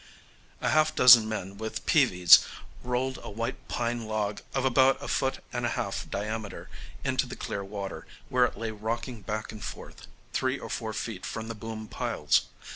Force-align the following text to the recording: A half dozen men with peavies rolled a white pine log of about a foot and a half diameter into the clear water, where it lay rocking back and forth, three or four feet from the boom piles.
A 0.61 0.69
half 0.69 0.95
dozen 0.95 1.29
men 1.29 1.59
with 1.59 1.85
peavies 1.85 2.39
rolled 2.83 3.19
a 3.21 3.29
white 3.29 3.67
pine 3.67 4.07
log 4.07 4.41
of 4.55 4.65
about 4.65 4.97
a 4.99 5.07
foot 5.07 5.43
and 5.53 5.63
a 5.63 5.69
half 5.77 6.09
diameter 6.09 6.71
into 7.03 7.27
the 7.27 7.35
clear 7.35 7.63
water, 7.63 8.07
where 8.27 8.45
it 8.45 8.57
lay 8.57 8.71
rocking 8.71 9.21
back 9.21 9.51
and 9.51 9.63
forth, 9.63 10.07
three 10.33 10.57
or 10.57 10.71
four 10.71 10.93
feet 10.93 11.23
from 11.23 11.49
the 11.49 11.53
boom 11.53 11.87
piles. 11.87 12.45